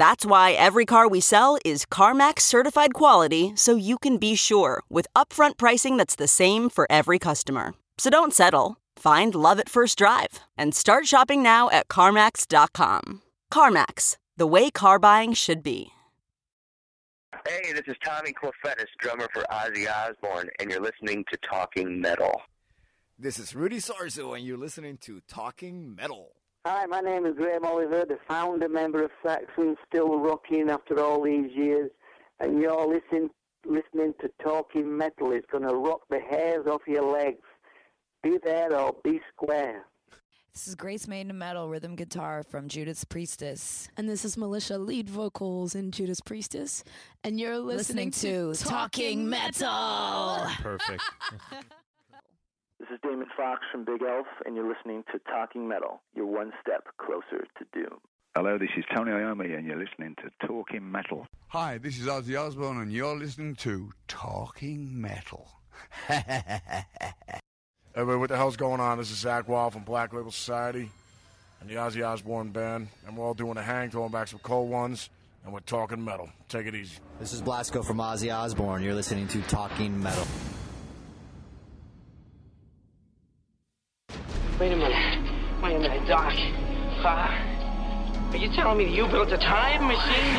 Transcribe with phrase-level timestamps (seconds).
[0.00, 4.80] That's why every car we sell is CarMax certified quality so you can be sure
[4.88, 7.74] with upfront pricing that's the same for every customer.
[7.98, 8.78] So don't settle.
[8.96, 13.20] Find love at first drive and start shopping now at CarMax.com.
[13.52, 15.90] CarMax, the way car buying should be.
[17.46, 22.40] Hey, this is Tommy Clufetos, drummer for Ozzy Osbourne, and you're listening to Talking Metal.
[23.18, 26.39] This is Rudy Sarzo, and you're listening to Talking Metal.
[26.66, 31.22] Hi, my name is Graham Oliver, the founder member of Saxon, still rocking after all
[31.22, 31.90] these years.
[32.38, 33.30] And you're listening,
[33.64, 35.32] listening to Talking Metal.
[35.32, 37.40] It's going to rock the hairs off your legs.
[38.22, 39.86] Be there or be square.
[40.52, 43.88] This is Grace Maiden Metal rhythm guitar from Judas Priestess.
[43.96, 46.84] And this is Militia lead vocals in Judas Priestess.
[47.24, 50.46] And you're listening, listening to Talking Metal.
[50.60, 51.04] Perfect.
[52.90, 56.00] This is Damon Fox from Bigelf, and you're listening to Talking Metal.
[56.16, 58.00] You're one step closer to doom.
[58.34, 61.24] Hello, this is Tony Iommi, and you're listening to Talking Metal.
[61.48, 65.48] Hi, this is Ozzy Osbourne, and you're listening to Talking Metal.
[67.94, 68.98] Everybody, what the hell's going on?
[68.98, 70.90] This is Zakk Wylde from Black Label Society
[71.60, 74.68] and the Ozzy Osbourne Band, and we're all doing a hang, throwing back some cold
[74.68, 75.10] ones,
[75.44, 76.28] and we're talking metal.
[76.48, 76.96] Take it easy.
[77.20, 78.82] This is Blasko from Ozzy Osbourne.
[78.82, 80.26] You're listening to Talking Metal.
[84.60, 85.18] Wait a minute.
[85.62, 86.34] Wait a minute, Doc.
[87.02, 87.34] Uh,
[88.30, 90.34] are you telling me you built a time machine?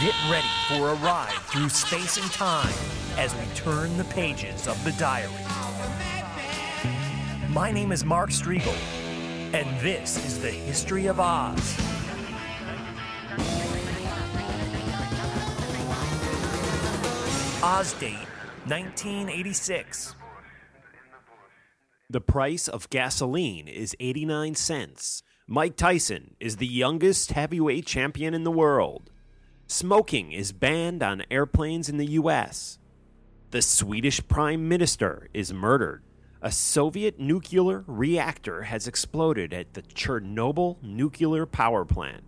[0.00, 2.74] Get ready for a ride through space and time
[3.16, 5.30] as we turn the pages of the diary.
[7.50, 8.74] My name is Mark Strigl,
[9.54, 11.76] and this is the History of Oz.
[17.62, 18.26] Oz date
[18.66, 20.16] 1986.
[22.10, 25.22] The price of gasoline is 89 cents.
[25.46, 29.12] Mike Tyson is the youngest heavyweight champion in the world.
[29.68, 32.80] Smoking is banned on airplanes in the U.S.
[33.52, 36.02] The Swedish Prime Minister is murdered.
[36.42, 42.24] A Soviet nuclear reactor has exploded at the Chernobyl nuclear power plant.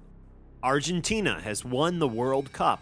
[0.62, 2.80] Argentina has won the World Cup.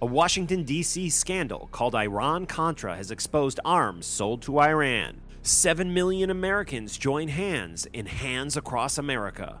[0.00, 1.10] A Washington, D.C.
[1.10, 5.20] scandal called Iran Contra has exposed arms sold to Iran.
[5.42, 9.60] Seven million Americans join hands in Hands Across America.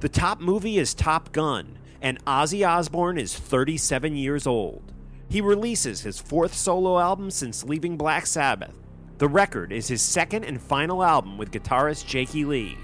[0.00, 4.92] The top movie is Top Gun, and Ozzy Osbourne is 37 years old.
[5.28, 8.74] He releases his fourth solo album since leaving Black Sabbath.
[9.18, 12.76] The record is his second and final album with guitarist Jakey Lee.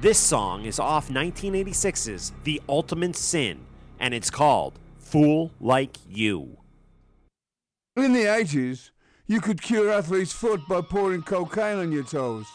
[0.00, 3.60] This song is off 1986's The Ultimate Sin,
[3.98, 6.58] and it's called Fool Like You.
[7.96, 8.90] In the 80s,
[9.26, 12.46] you could cure athlete's foot by pouring cocaine on your toes.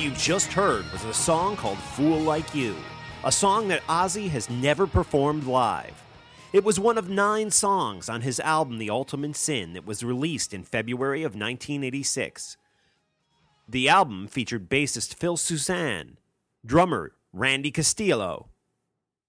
[0.00, 2.74] You just heard was a song called Fool Like You,
[3.22, 6.02] a song that Ozzy has never performed live.
[6.54, 10.54] It was one of nine songs on his album The Ultimate Sin that was released
[10.54, 12.56] in February of 1986.
[13.68, 16.16] The album featured bassist Phil Soussan,
[16.64, 18.48] drummer Randy Castillo,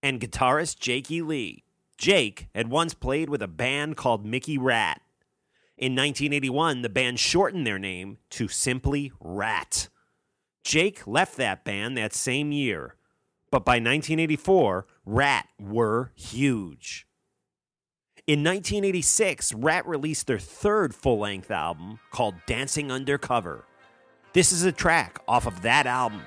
[0.02, 1.10] and guitarist Jake.
[1.10, 1.66] Lee.
[1.98, 5.02] Jake had once played with a band called Mickey Ratt.
[5.78, 9.90] In 1981, the band shortened their name to simply Ratt.
[10.64, 12.96] Jake left that band that same year,
[13.50, 17.08] but by 1984, Ratt were huge.
[18.28, 23.66] In 1986, Ratt released their third full length album called Dancing Undercover.
[24.34, 26.22] This is a track off of that album.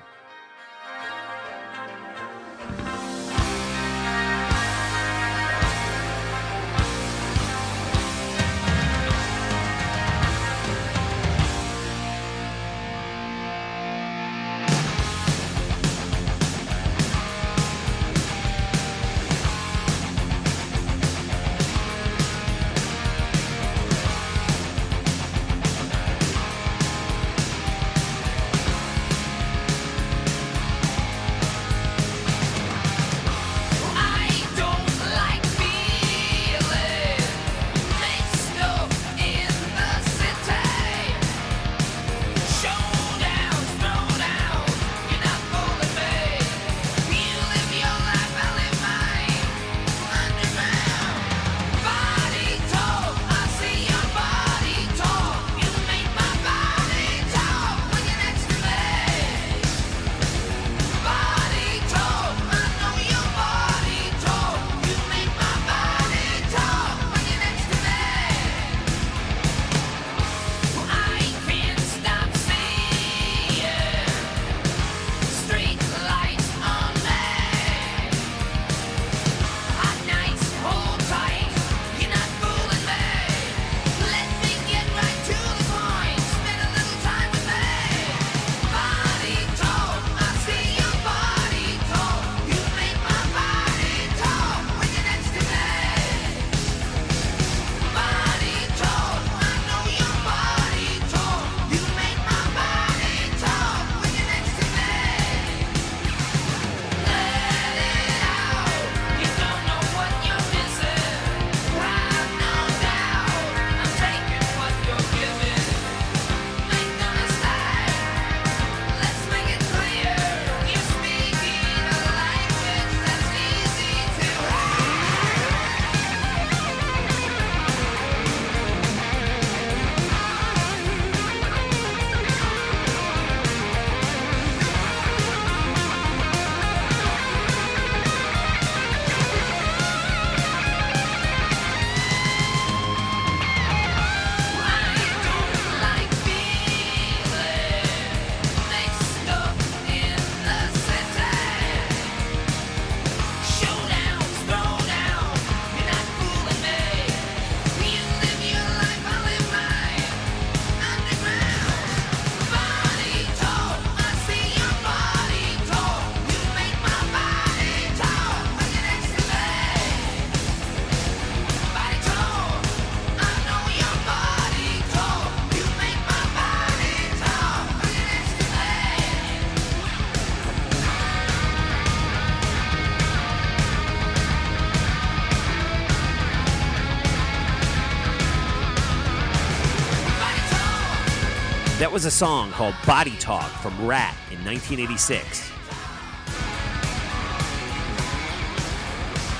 [191.95, 195.49] Was a song called Body Talk from Ratt in 1986.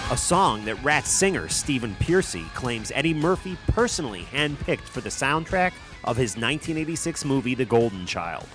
[0.09, 5.73] A song that Ratt singer Stephen Pearcy claims Eddie Murphy personally handpicked for the soundtrack
[6.05, 8.47] of his 1986 movie The Golden Child.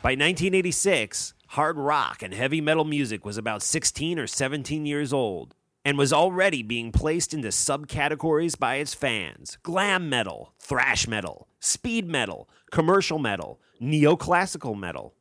[0.00, 5.56] By 1986, hard rock and heavy metal music was about 16 or 17 years old
[5.88, 12.06] and was already being placed into subcategories by its fans glam metal, thrash metal, speed
[12.06, 15.14] metal, commercial metal, neoclassical metal.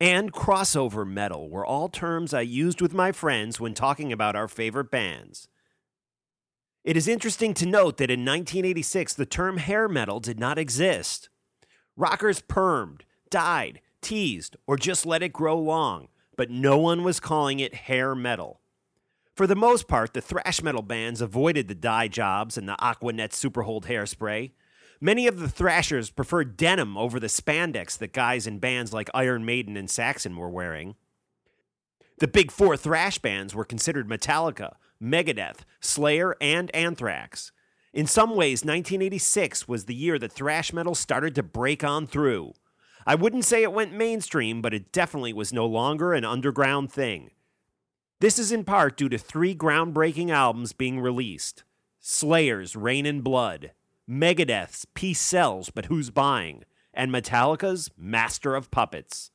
[0.00, 4.48] And crossover metal were all terms I used with my friends when talking about our
[4.48, 5.46] favorite bands.
[6.82, 11.28] It is interesting to note that in 1986, the term hair metal did not exist.
[11.96, 17.60] Rockers permed, dyed, teased, or just let it grow long, but no one was calling
[17.60, 18.59] it hair metal.
[19.40, 23.30] For the most part, the thrash metal bands avoided the dye jobs and the Aquanet
[23.30, 24.50] Superhold hairspray.
[25.00, 29.46] Many of the thrashers preferred denim over the spandex that guys in bands like Iron
[29.46, 30.94] Maiden and Saxon were wearing.
[32.18, 37.50] The big four thrash bands were considered Metallica, Megadeth, Slayer, and Anthrax.
[37.94, 42.52] In some ways, 1986 was the year that thrash metal started to break on through.
[43.06, 47.30] I wouldn't say it went mainstream, but it definitely was no longer an underground thing.
[48.20, 51.64] This is in part due to three groundbreaking albums being released
[52.02, 53.72] Slayer's Reign in Blood,
[54.06, 59.30] Megadeth's Peace Sells, but Who's Buying, and Metallica's Master of Puppets.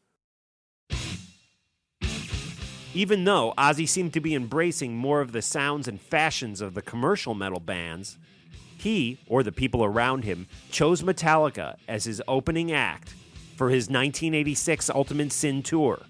[2.93, 6.83] Even though Ozzy seemed to be embracing more of the sounds and fashions of the
[6.83, 8.19] commercial metal bands,
[8.77, 13.15] he, or the people around him, chose Metallica as his opening act
[13.55, 16.03] for his 1986 Ultimate Sin tour.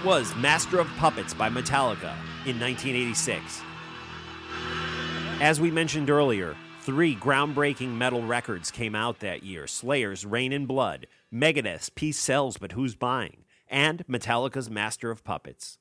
[0.00, 2.14] That was Master of Puppets by Metallica
[2.46, 3.60] in 1986.
[5.42, 10.64] As we mentioned earlier, three groundbreaking metal records came out that year Slayer's Reign in
[10.64, 15.76] Blood, Megadeth's Peace Sells But Who's Buying, and Metallica's Master of Puppets.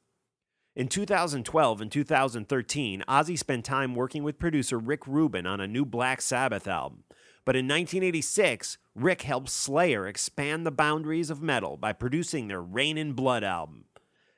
[0.76, 5.86] In 2012 and 2013, Ozzy spent time working with producer Rick Rubin on a new
[5.86, 7.06] Black Sabbath album.
[7.46, 12.98] But in 1986, Rick helped Slayer expand the boundaries of metal by producing their Reign
[12.98, 13.86] in Blood album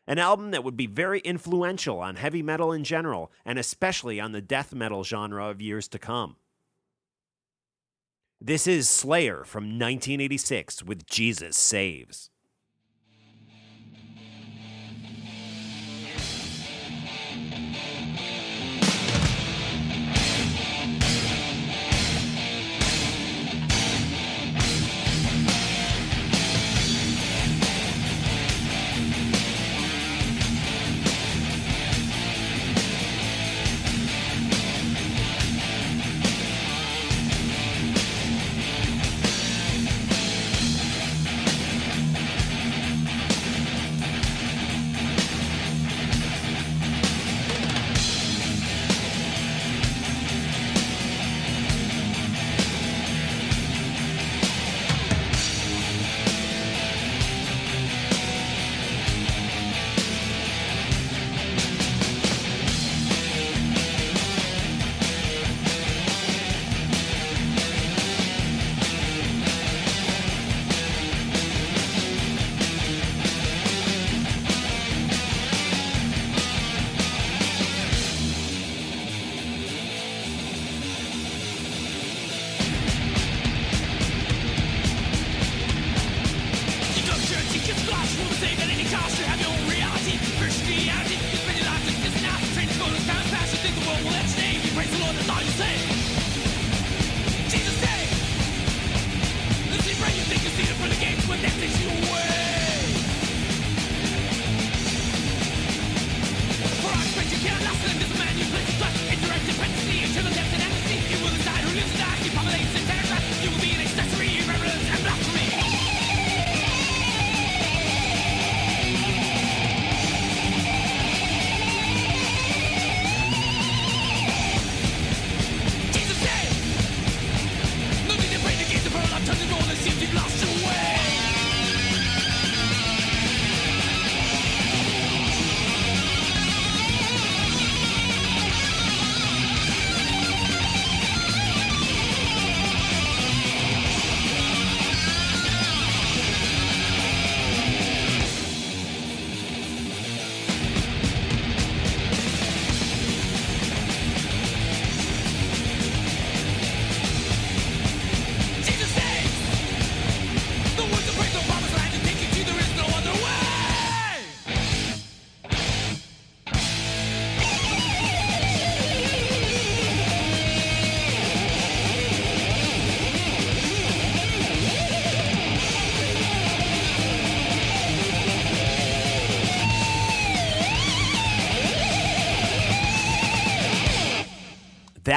[0.08, 4.32] an album that would be very influential on heavy metal in general, and especially on
[4.32, 6.36] the death metal genre of years to come.
[8.44, 12.31] This is Slayer from 1986 with Jesus Saves.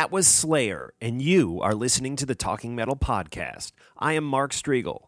[0.05, 3.73] That was Slayer, and you are listening to the Talking Metal Podcast.
[3.97, 5.05] I am Mark Strigl.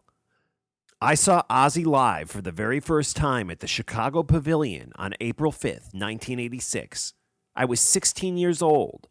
[0.99, 5.51] I saw Ozzy live for the very first time at the Chicago Pavilion on April
[5.51, 7.13] 5th, 1986.
[7.55, 9.07] I was 16 years old.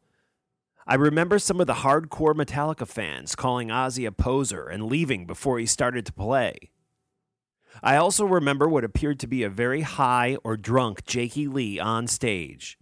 [0.89, 5.61] I remember some of the hardcore Metallica fans calling Ozzy a poser and leaving before
[5.61, 6.73] he started to play.
[7.81, 12.09] I also remember what appeared to be a very high or drunk Jakey Lee on
[12.09, 12.77] stage.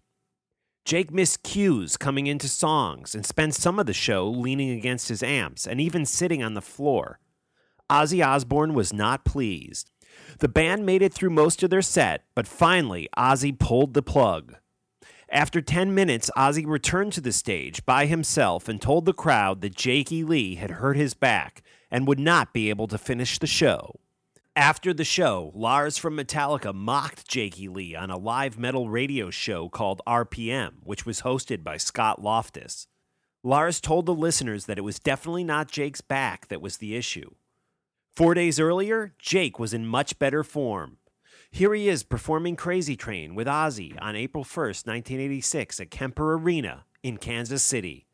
[0.85, 5.23] Jake missed cues coming into songs and spent some of the show leaning against his
[5.23, 7.19] amps and even sitting on the floor.
[7.89, 9.91] Ozzy Osbourne was not pleased.
[10.41, 14.57] The band made it through most of their set, but finally, Ozzy pulled the plug.
[15.31, 19.75] After 10 minutes, Ozzy returned to the stage by himself and told the crowd that
[19.75, 24.01] Jakey Lee had hurt his back and would not be able to finish the show.
[24.57, 29.69] After the show, Lars from Metallica mocked Jakey Lee on a live metal radio show
[29.69, 32.87] called RPM, which was hosted by Scott Loftus.
[33.43, 37.35] Lars told the listeners that it was definitely not Jake's back that was the issue.
[38.15, 40.99] Four days earlier, Jake was in much better form.
[41.51, 46.85] Here he is performing Crazy Train with Ozzy on April 1st, 1986 at Kemper Arena
[47.03, 48.07] in Kansas City.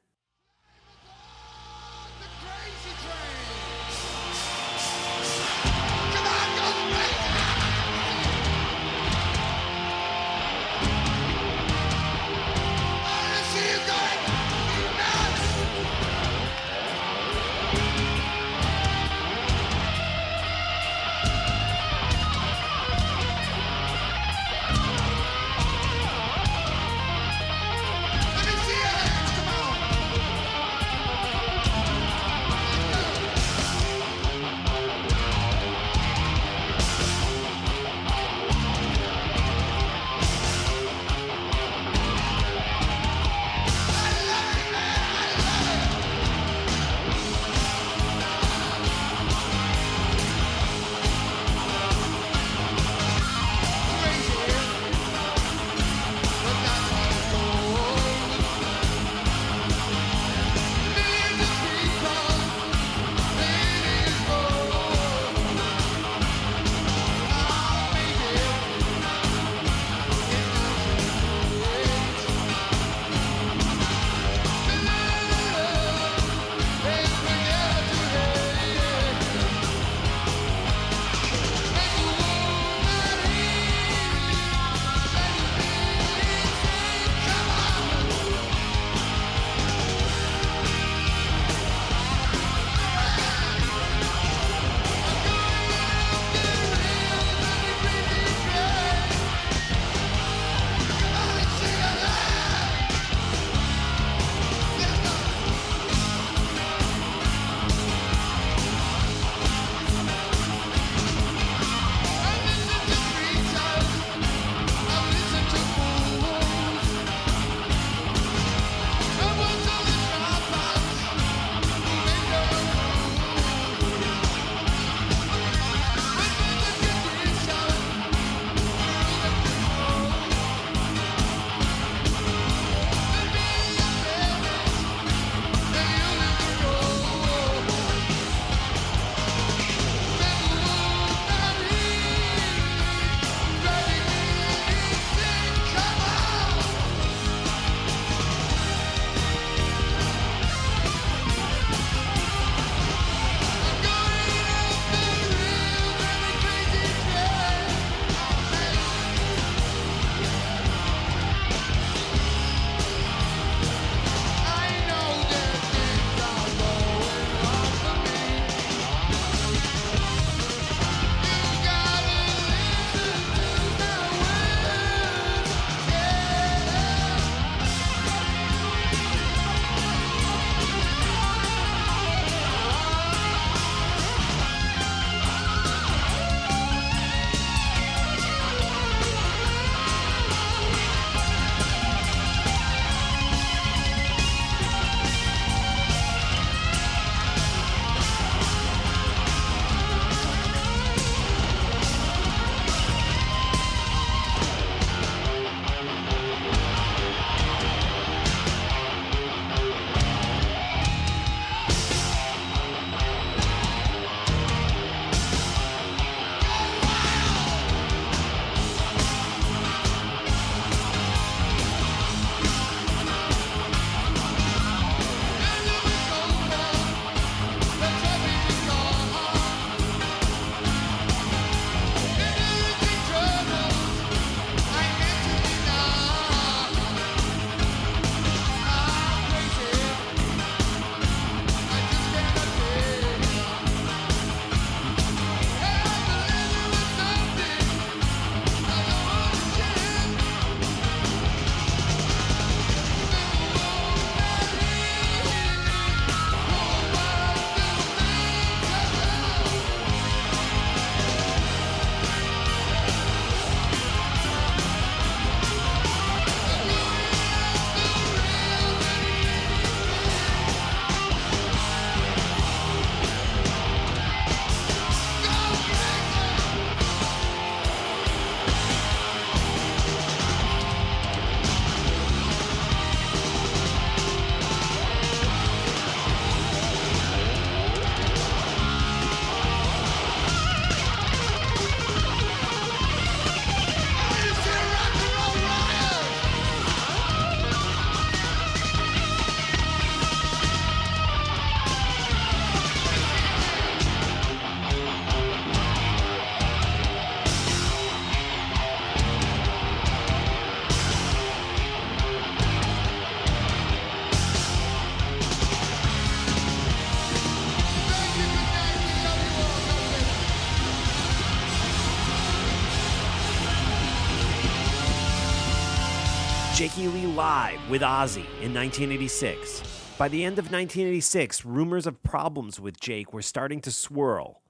[326.60, 329.62] Jakey Lee live with Ozzy in 1986.
[329.96, 334.42] By the end of 1986, rumors of problems with Jake were starting to swirl.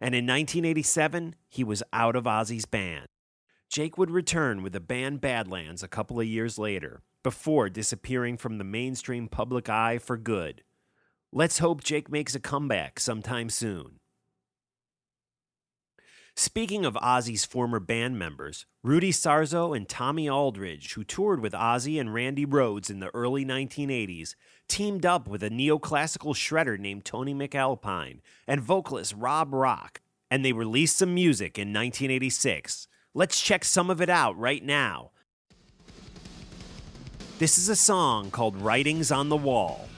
[0.00, 3.06] And in 1987, he was out of Ozzy's band.
[3.70, 8.58] Jake would return with the band Badlands a couple of years later, before disappearing from
[8.58, 10.64] the mainstream public eye for good.
[11.32, 13.97] Let's hope Jake makes a comeback sometime soon.
[16.40, 22.00] Speaking of Ozzy's former band members, Rudy Sarzo and Tommy Aldridge, who toured with Ozzy
[22.00, 24.36] and Randy Rhoads in the early 1980s,
[24.68, 30.52] teamed up with a neoclassical shredder named Tony MacAlpine and vocalist Rob Rock, and they
[30.52, 32.86] released some music in 1986.
[33.14, 35.10] Let's check some of it out right now.
[37.40, 39.88] This is a song called Writings on the Wall.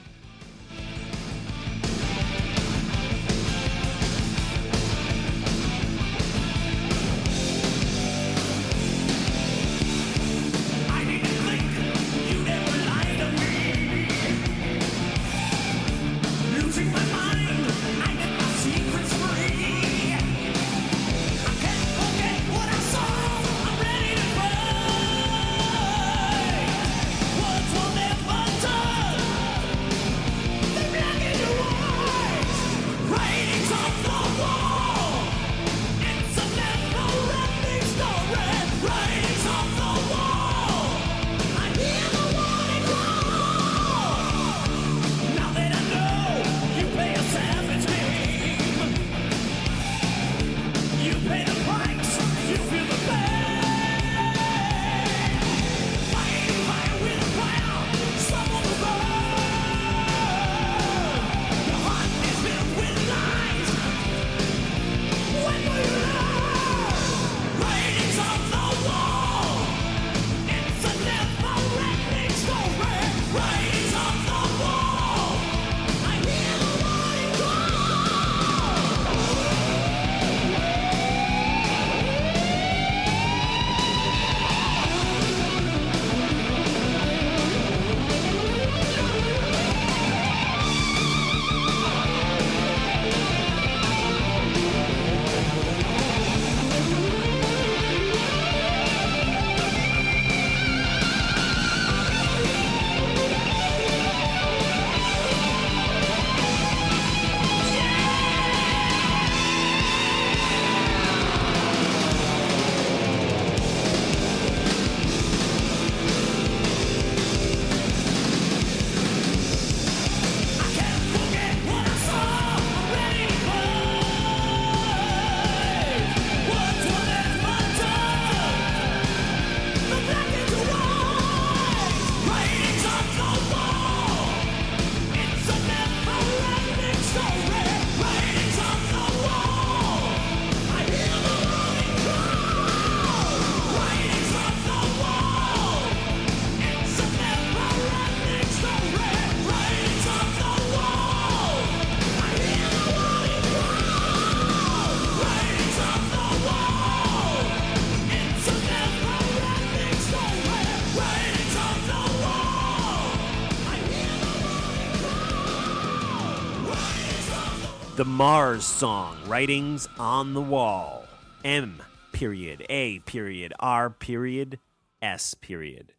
[168.00, 171.04] The Mars song, Writings on the Wall.
[171.44, 171.82] M
[172.12, 174.58] period, A period, R period,
[175.02, 175.92] S period.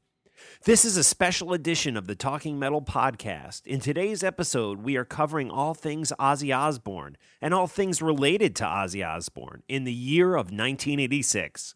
[0.64, 3.68] This is a special edition of the Talking Metal podcast.
[3.68, 8.64] In today's episode, we are covering all things Ozzy Osbourne and all things related to
[8.64, 11.76] Ozzy Osbourne in the year of 1986.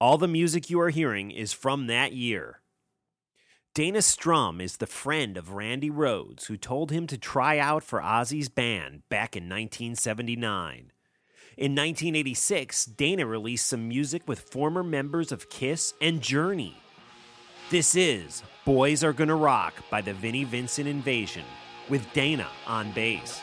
[0.00, 2.62] All the music you are hearing is from that year.
[3.74, 8.00] Dana Strum is the friend of Randy Rhoads, who told him to try out for
[8.00, 10.92] Ozzy's band back in 1979.
[11.56, 16.76] In 1986, Dana released some music with former members of Kiss and Journey.
[17.70, 21.44] This is Boys Are Gonna Rock by the Vinnie Vincent Invasion,
[21.88, 23.40] with Dana on bass.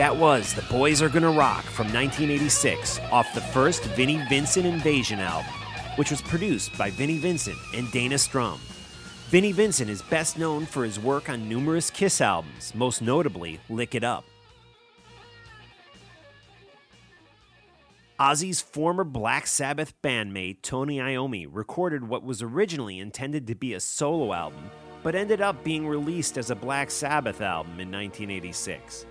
[0.00, 5.20] That was The Boys Are Gonna Rock from 1986 off the first Vinnie Vincent Invasion
[5.20, 5.52] album,
[5.96, 8.58] which was produced by Vinnie Vincent and Dana Strum.
[9.28, 13.94] Vinnie Vincent is best known for his work on numerous Kiss albums, most notably Lick
[13.94, 14.24] It Up.
[18.18, 23.80] Ozzy's former Black Sabbath bandmate Tony Iommi recorded what was originally intended to be a
[23.80, 24.70] solo album,
[25.02, 29.04] but ended up being released as a Black Sabbath album in 1986.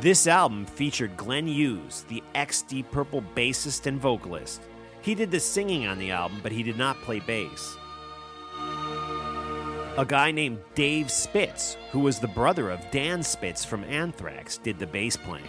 [0.00, 4.62] This album featured Glenn Hughes, the ex Deep Purple bassist and vocalist.
[5.02, 7.76] He did the singing on the album, but he did not play bass.
[9.98, 14.78] A guy named Dave Spitz, who was the brother of Dan Spitz from Anthrax, did
[14.78, 15.44] the bass playing.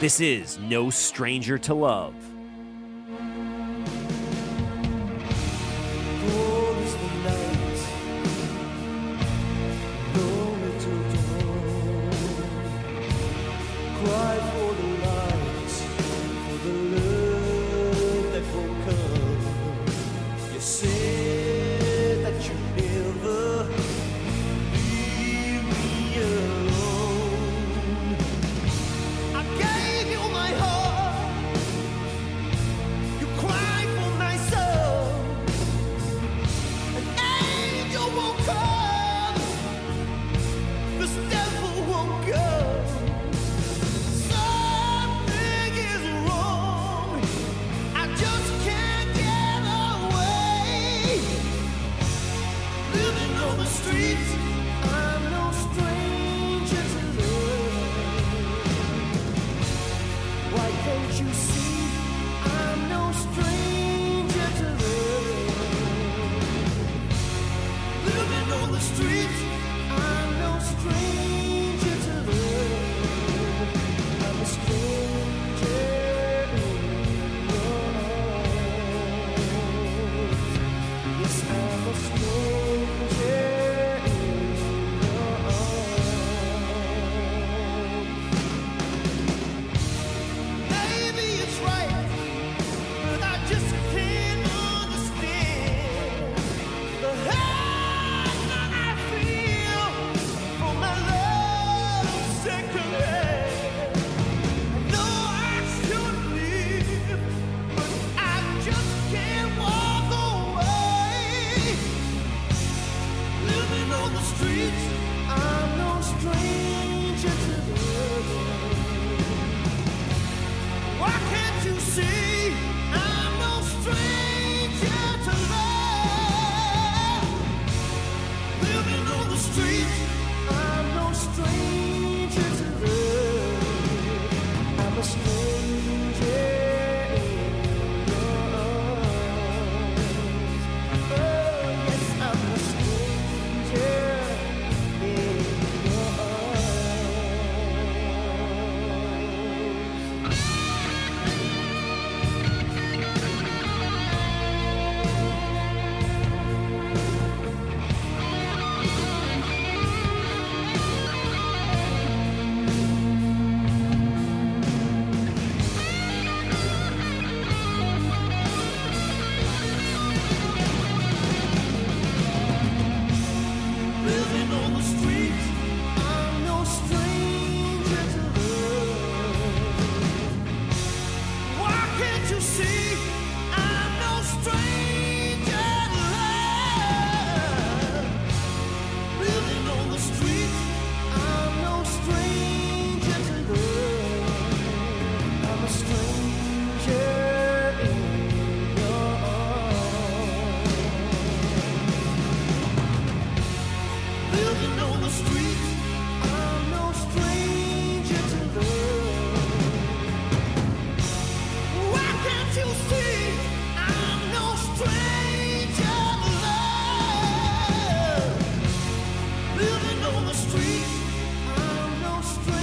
[0.00, 2.16] This is No Stranger to Love.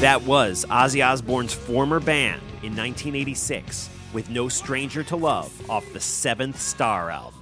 [0.01, 5.99] That was Ozzy Osbourne's former band in 1986 with No Stranger to Love off the
[5.99, 7.39] Seventh Star album.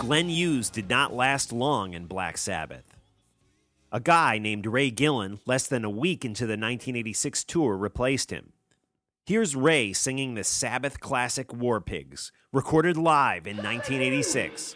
[0.00, 2.96] Glenn Hughes did not last long in Black Sabbath.
[3.92, 8.52] A guy named Ray Gillen, less than a week into the 1986 tour, replaced him.
[9.26, 14.74] Here's Ray singing the Sabbath classic War Pigs, recorded live in 1986.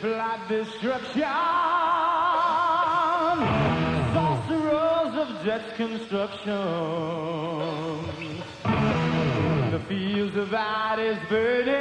[0.00, 1.22] Blood destruction.
[4.14, 6.54] Sorcerers of death construction.
[9.70, 10.50] The fields of
[10.98, 11.74] is burning.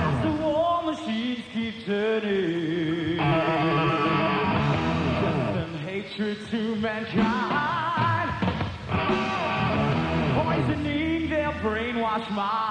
[0.00, 3.18] As the war machines keep turning.
[3.18, 3.26] Death
[5.56, 8.30] and hatred to mankind.
[10.42, 12.67] Poisoning their brainwashed minds.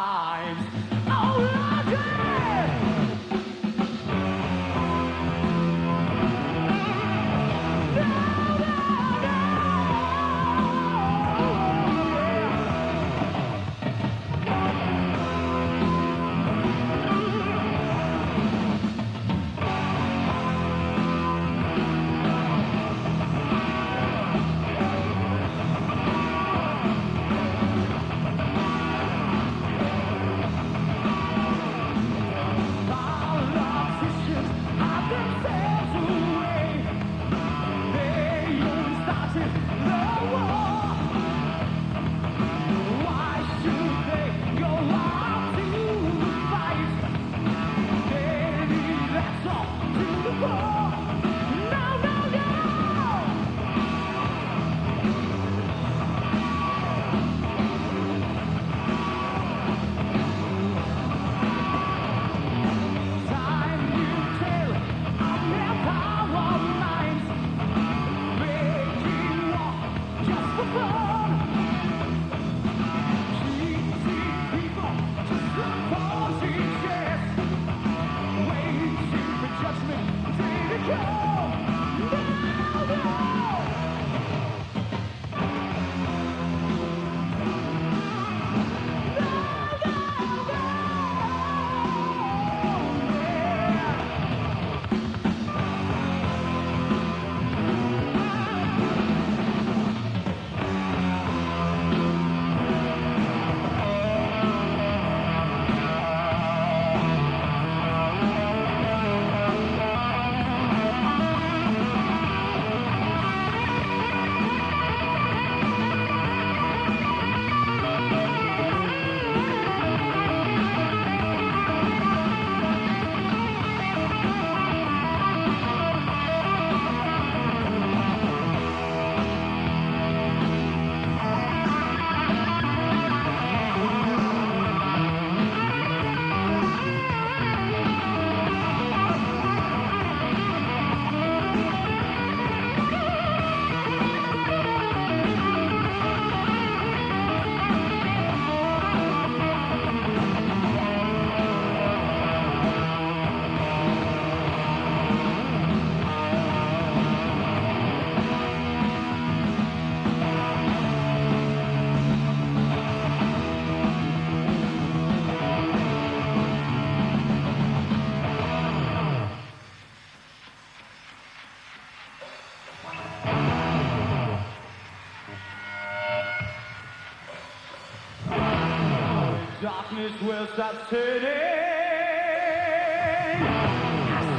[179.77, 181.21] Darkness will stop turning.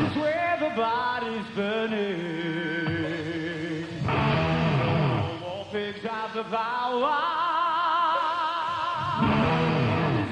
[0.02, 2.18] This is where the body's burning.
[4.04, 7.22] No more pigs have the power.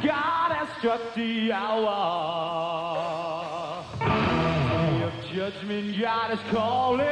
[0.02, 2.64] God has struck the hour.
[4.00, 7.06] Day of judgment, God is calling.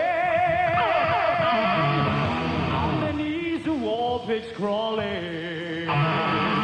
[2.75, 6.64] On their knees, the war pigs crawling.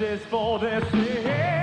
[0.00, 1.61] Mercies for this sins.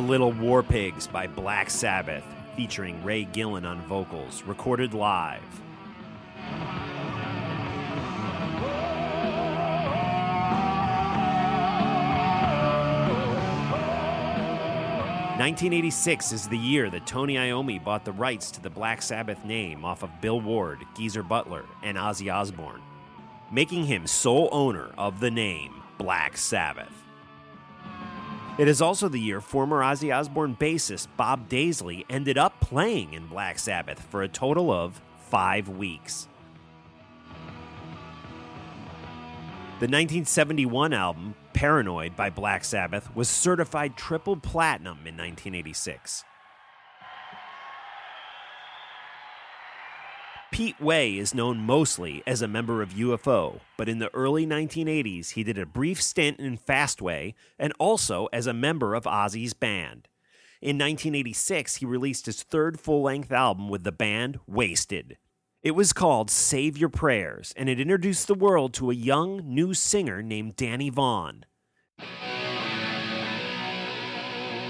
[0.00, 2.24] Little War Pigs by Black Sabbath,
[2.56, 5.42] featuring Ray Gillen on vocals, recorded live.
[15.40, 19.86] 1986 is the year that Tony Iommi bought the rights to the Black Sabbath name
[19.86, 22.82] off of Bill Ward, Geezer Butler, and Ozzy Osbourne,
[23.50, 26.99] making him sole owner of the name Black Sabbath.
[28.60, 33.26] It is also the year former Ozzy Osbourne bassist Bob Daisley ended up playing in
[33.26, 35.00] Black Sabbath for a total of
[35.30, 36.28] five weeks.
[39.78, 46.24] The 1971 album, Paranoid by Black Sabbath, was certified triple platinum in 1986.
[50.60, 55.30] Pete Way is known mostly as a member of UFO, but in the early 1980s
[55.30, 60.06] he did a brief stint in Fastway and also as a member of Ozzy's band.
[60.60, 65.16] In 1986, he released his third full length album with the band Waysted.
[65.62, 69.72] It was called Save Your Prayers, and it introduced the world to a young new
[69.72, 71.46] singer named Danny Vaughan.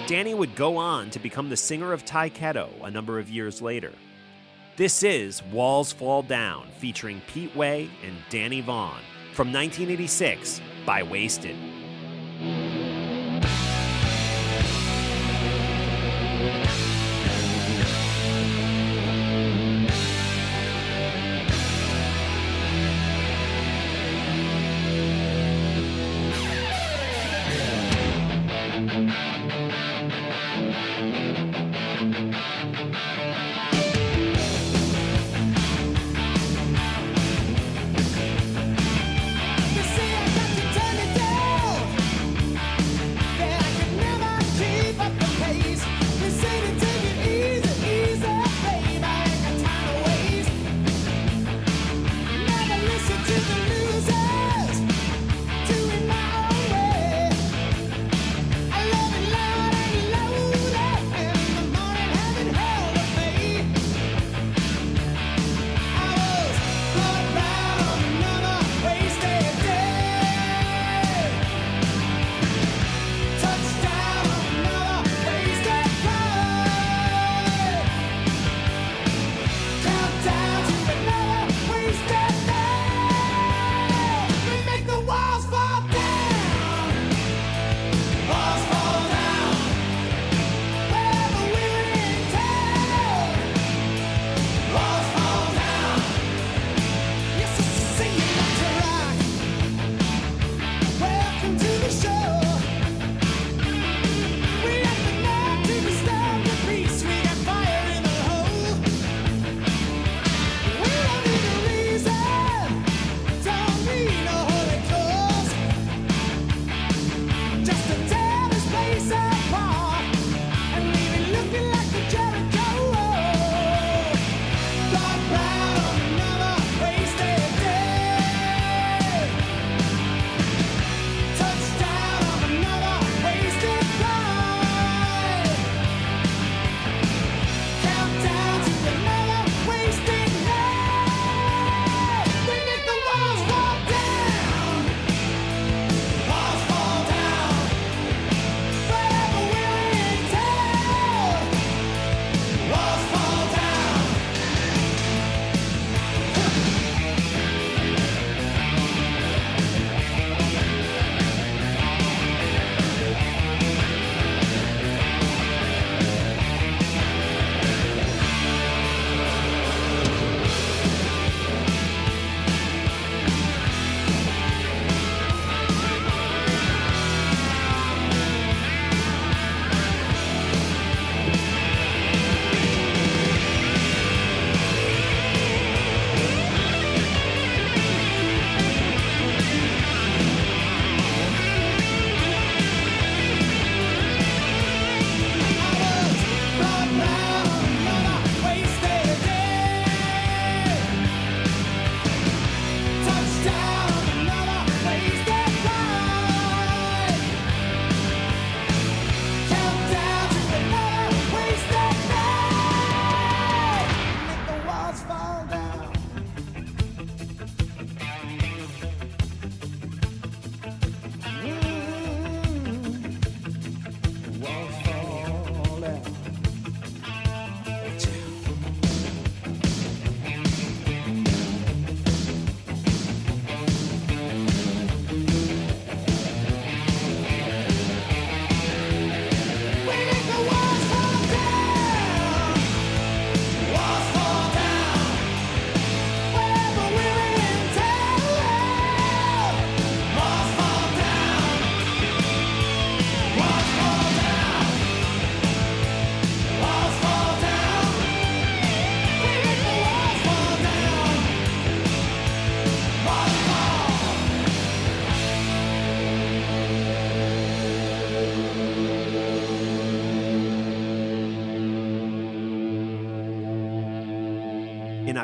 [0.07, 3.61] Danny would go on to become the singer of Ty Tyketto a number of years
[3.61, 3.91] later.
[4.77, 9.03] This is Walls Fall Down, featuring Pete Way and Danny Vaughan
[9.35, 11.57] from 1986 by Waysted.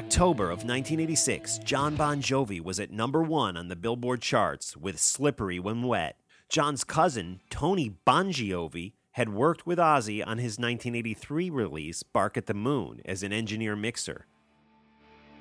[0.07, 5.01] October of 1986, Jon Bon Jovi was at number one on the Billboard charts with
[5.01, 6.17] Slippery When Wet.
[6.49, 12.55] Jon's cousin, Tony Bongiovi, had worked with Ozzy on his 1983 release, Bark at the
[12.55, 14.27] Moon, as an engineer mixer.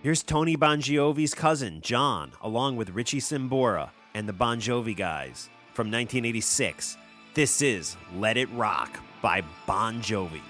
[0.01, 5.91] Here's Tony Bongiovi's cousin, John, along with Richie Sambora and the Bon Jovi guys from
[5.91, 6.97] 1986.
[7.36, 10.41] This is Let It Rock by Bon Jovi.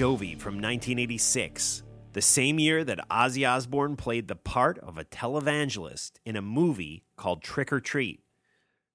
[0.00, 1.82] Jovi from 1986,
[2.14, 7.04] the same year that Ozzy Osbourne played the part of a televangelist in a movie
[7.16, 8.22] called Trick or Treat.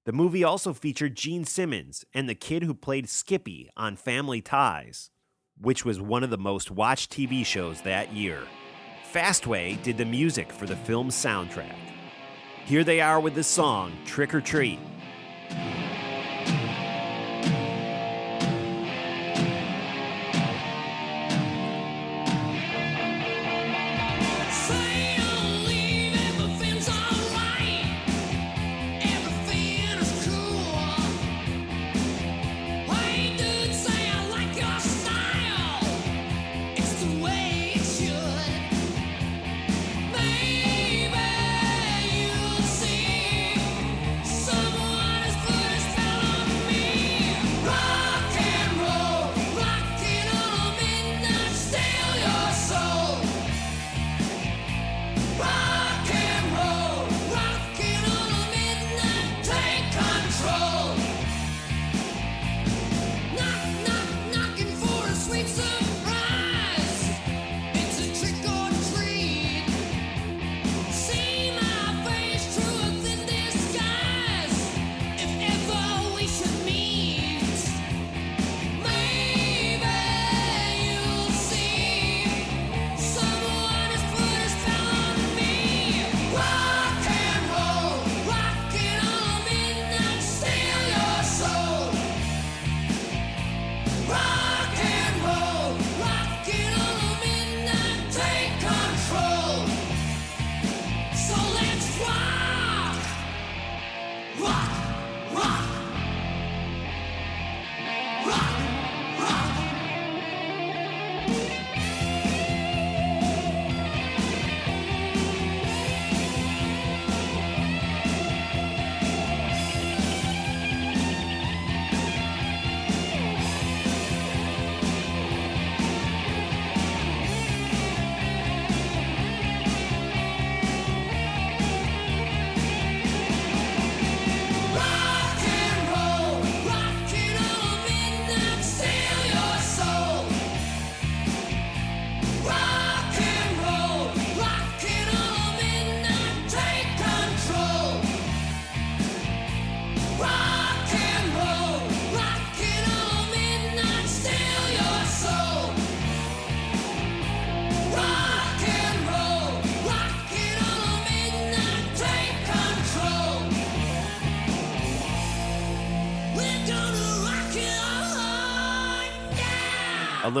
[0.04, 5.12] The movie also featured Gene Simmons and the kid who played Skippy on Family Ties,
[5.56, 8.42] which was one of the most watched TV shows that year.
[9.12, 11.78] Fastway did the music for the film's soundtrack.
[12.64, 14.80] Here they are with the song Trick or Treat.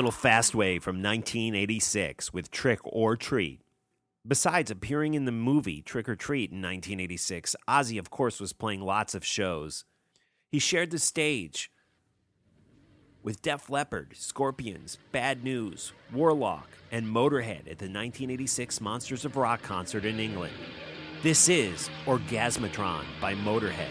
[0.04, 0.12] Night.
[0.12, 3.60] fast little Fastway from 1986 with Trick or Treat.
[4.26, 8.80] Besides appearing in the movie Trick or Treat in 1986, Ozzy, of course, was playing
[8.80, 9.84] lots of shows.
[10.48, 11.70] He shared the stage
[13.22, 19.62] with Def Leppard, Scorpions, Bad News, Warlock, and Motorhead at the 1986 Monsters of Rock
[19.62, 20.54] concert in England.
[21.22, 23.88] This is Orgasmatron by Motorhead.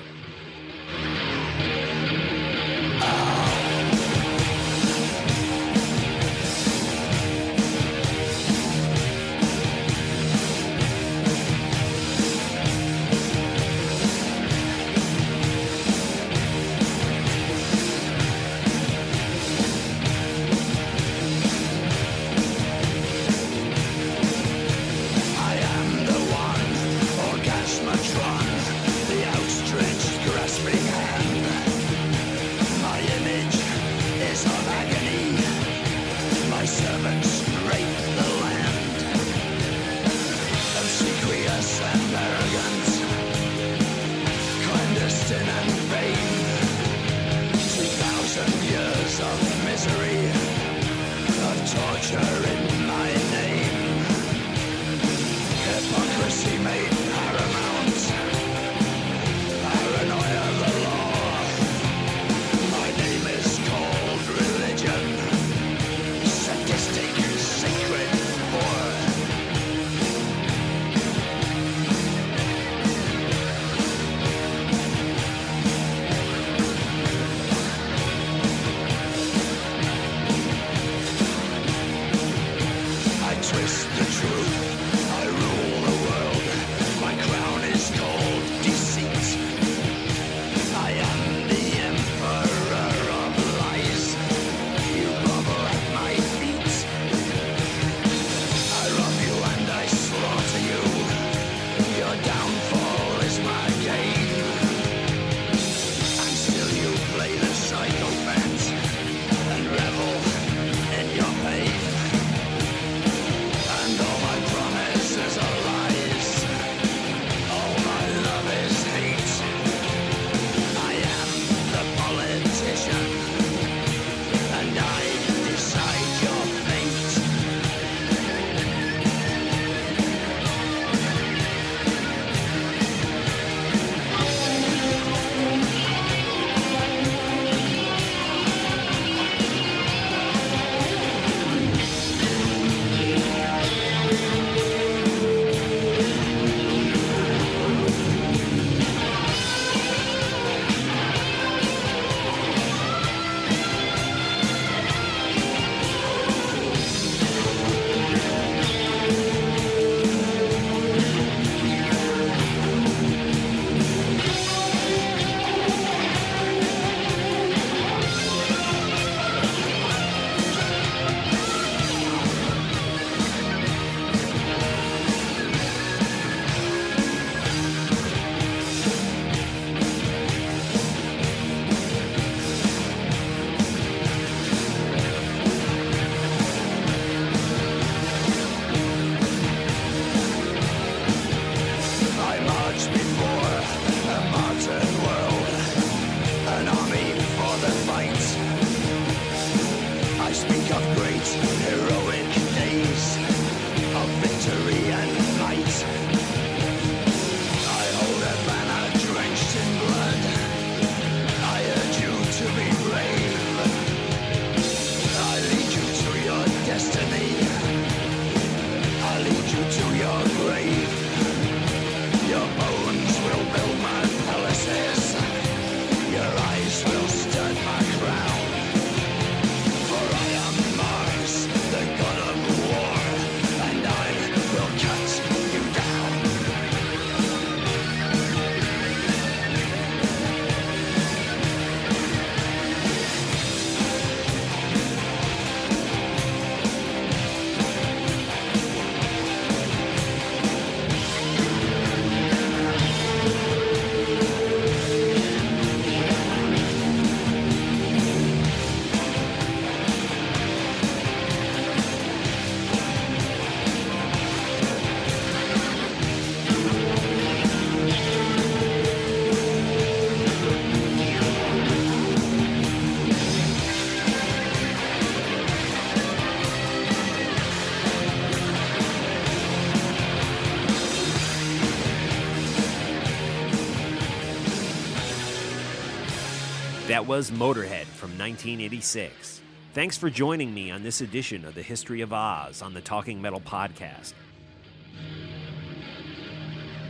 [286.87, 289.41] That was Motorhead from 1986.
[289.73, 293.19] Thanks for joining me on this edition of the History of Oz on the Talking
[293.19, 294.13] Metal podcast.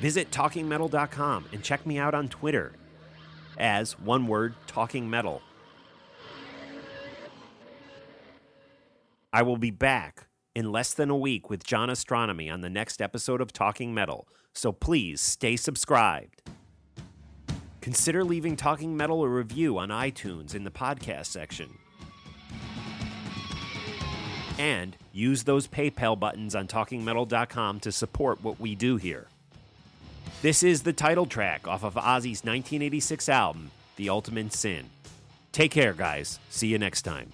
[0.02, 2.74] Visit talkingmetal.com and check me out on Twitter
[3.58, 5.42] as one word Talking Metal.
[9.32, 13.02] I will be back in less than a week with John Astronomy on the next
[13.02, 16.42] episode of Talking Metal, so please stay subscribed.
[17.86, 21.78] Consider leaving Talking Metal a review on iTunes in the podcast section.
[24.58, 29.28] And use those PayPal buttons on TalkingMetal.com to support what we do here.
[30.42, 34.90] This is the title track off of Ozzy's 1986 album, The Ultimate Sin.
[35.52, 36.40] Take care, guys.
[36.50, 37.34] See you next time.